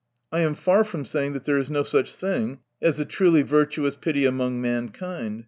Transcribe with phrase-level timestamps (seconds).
[0.31, 3.67] I am far from saying, that there is no such thing as a truly vir
[3.67, 5.39] tuous pity among mankind.